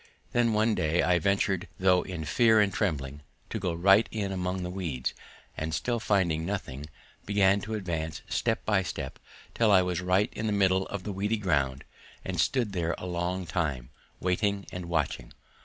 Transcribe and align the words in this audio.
Then 0.31 0.53
one 0.53 0.73
day 0.73 1.03
I 1.03 1.19
ventured, 1.19 1.67
though 1.79 2.01
in 2.01 2.25
fear 2.25 2.59
and 2.59 2.73
trembling, 2.73 3.21
to 3.51 3.59
go 3.59 3.71
right 3.71 4.07
in 4.11 4.31
among 4.31 4.63
the 4.63 4.71
weeds, 4.71 5.13
and 5.55 5.75
still 5.75 5.99
finding 5.99 6.43
nothing 6.43 6.87
began 7.27 7.61
to 7.61 7.75
advance 7.75 8.23
step 8.27 8.65
by 8.65 8.81
step 8.81 9.19
until 9.49 9.69
I 9.71 9.83
was 9.83 10.01
right 10.01 10.33
in 10.33 10.47
the 10.47 10.53
middle 10.53 10.87
of 10.87 11.03
the 11.03 11.13
weedy 11.13 11.37
ground 11.37 11.83
and 12.25 12.41
stood 12.41 12.73
there 12.73 12.95
a 12.97 13.05
long 13.05 13.45
time, 13.45 13.91
waiting 14.19 14.65
and 14.71 14.87
watching. 14.87 15.33